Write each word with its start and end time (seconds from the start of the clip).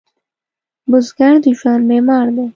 بزګر 0.89 1.35
د 1.43 1.45
ژوند 1.59 1.83
معمار 1.89 2.27
دی 2.35 2.45